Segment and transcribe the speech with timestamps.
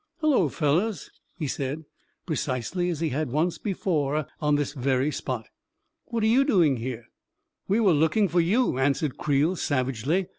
[0.21, 1.83] "Hullo, fellows!" he said,
[2.25, 5.45] precisely as he had once before on this very spot.
[6.05, 7.05] "What are you doing here?"
[7.67, 10.25] "We were looking for you," answered Creel savagely.